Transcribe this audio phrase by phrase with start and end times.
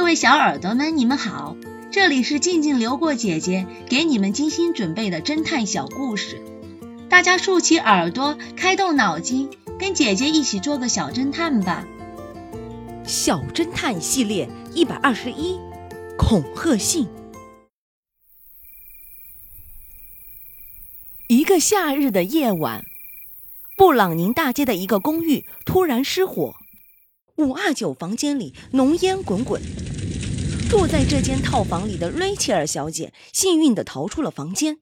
[0.00, 1.58] 各位小耳朵们，你们好，
[1.92, 6.40] 这里是静静流过姐姐给你们精心准备的侦探小故事，
[7.10, 11.86] 大家竖起耳朵，开动脑筋，跟姐姐一起做个小侦探吧。
[13.04, 15.60] 小侦探系列一百二十一，
[16.16, 17.06] 恐吓信。
[21.28, 22.82] 一个夏日的夜晚，
[23.76, 26.54] 布朗宁大街的一个公寓突然失火。
[27.36, 29.62] 五二九房间里浓烟滚滚，
[30.70, 34.78] 住在这间套房里的瑞切尔小姐幸运地逃出了房间，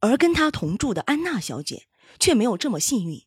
[0.00, 1.82] 而跟她同住的安娜小姐
[2.18, 3.22] 却没有这么幸运，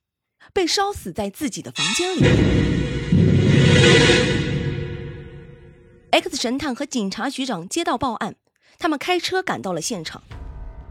[0.51, 2.23] 被烧死在自己的房间里。
[6.09, 8.35] X 神探和警察局长接到报案，
[8.79, 10.23] 他们开车赶到了现场，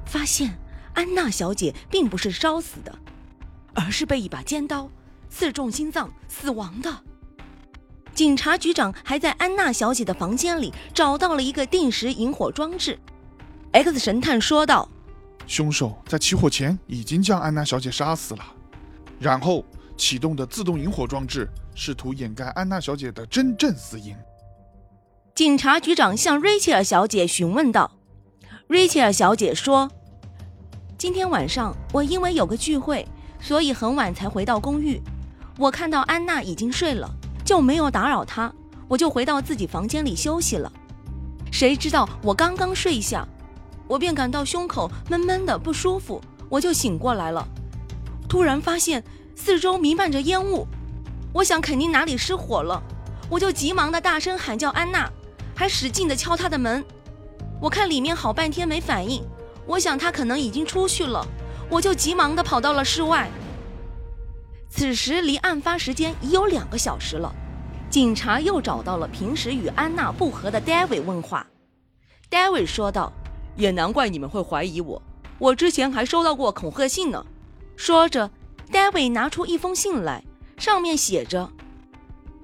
[0.07, 0.61] 发现
[0.95, 2.97] 安娜小姐并不是烧死的，
[3.75, 4.89] 而是被一把尖刀
[5.29, 7.03] 刺中心脏死亡的。
[8.15, 12.97] 警察局长还在安娜小姐的房间里找到了一个定时引火装置。
[13.73, 14.89] X 神探说道
[15.49, 18.45] ：“凶手在起火前已经将安娜小姐杀死了，
[19.19, 19.65] 然后
[19.97, 24.15] 启动的自动引火装置，试图掩盖安娜小姐的真正死因。”
[25.35, 27.91] 警察局长向瑞切尔小姐询问道
[28.69, 29.91] ：“瑞切尔小姐说，
[30.97, 33.05] 今天晚上我因为有个聚会，
[33.41, 35.03] 所以很晚才回到公寓。
[35.59, 37.13] 我看到安娜已经睡了。”
[37.45, 38.53] 就没有打扰他，
[38.89, 40.73] 我就回到自己房间里休息了。
[41.53, 43.27] 谁知道我刚刚睡下，
[43.87, 47.47] 我便感到胸口闷闷的不舒服，我就醒过来了。
[48.29, 49.05] 突然发现
[49.37, 50.67] 四周弥漫着烟雾，
[51.33, 52.83] 我想肯定哪里失火了，
[53.29, 55.09] 我就急忙的大声喊叫安娜，
[55.55, 56.85] 还使劲的敲她的门。
[57.61, 59.23] 我看里面好半天没反应，
[59.67, 61.25] 我想她可能已经出去了，
[61.69, 63.31] 我就急忙的跑到了室外。
[64.77, 67.33] 此时离案发时间已有两个小时了，
[67.89, 71.47] 警察又找到了平时与安娜不和的 David 问话。
[72.29, 73.13] David 说道
[73.55, 75.01] ：“也难怪你们会怀疑我，
[75.39, 77.25] 我之前还收到过恐吓信呢。”
[77.79, 78.29] 说着
[78.73, 80.25] ，David 拿出一封信来，
[80.59, 81.49] 上面写着：“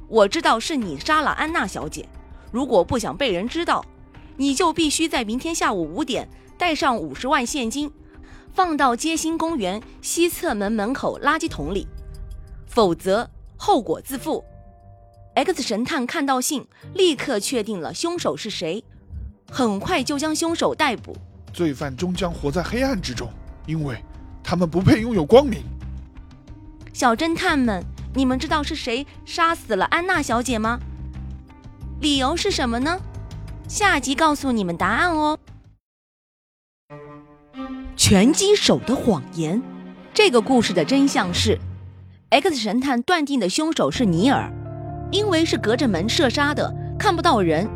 [0.06, 2.08] 我知道是你杀了安娜小姐，
[2.52, 3.84] 如果不想被人知道，
[4.36, 7.90] 你就必须在明天下午五点带上五十万现金，
[8.54, 11.88] 放到街心公园西侧门门口垃圾桶里。”
[12.70, 14.44] 否则后果自负。
[15.34, 18.82] X 神探看到信，立刻确定了凶手是谁，
[19.50, 21.16] 很快就将凶手逮捕。
[21.52, 23.28] 罪犯终将活在黑暗之中，
[23.66, 24.02] 因为
[24.42, 25.64] 他们不配拥有光明。
[26.92, 27.82] 小侦探们，
[28.14, 30.78] 你们知道是谁杀死了安娜小姐吗？
[32.00, 33.00] 理由是什么呢？
[33.66, 35.38] 下集告诉你们答案哦。
[37.96, 39.60] 拳击手的谎言，
[40.14, 41.58] 这个故事的真相是。
[42.30, 44.48] X 神探断定的凶手是尼尔，
[45.10, 47.68] 因为是隔着门射杀的，看不到人，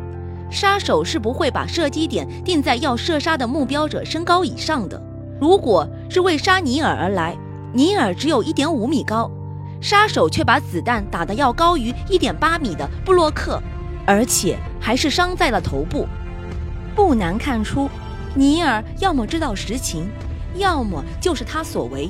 [0.49, 5.01] 杀手是不会把射击点定在要射杀的目标者身高以上的。
[5.41, 7.35] 如果是为杀尼尔而来，
[7.73, 9.29] 尼尔只有一点五米高，
[9.81, 13.61] 杀手却把子弹打得要高于一点八米的布洛克，
[14.05, 16.07] 而且还是伤在了头部。
[16.95, 17.89] 不难看出，
[18.33, 20.07] 尼尔要么知道实情，
[20.55, 22.09] 要么就是他所为。